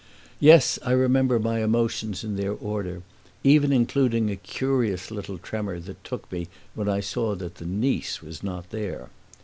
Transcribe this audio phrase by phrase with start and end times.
[0.39, 3.03] Yes, I remember my emotions in their order,
[3.43, 8.19] even including a curious little tremor that took me when I saw that the niece
[8.19, 9.09] was not there.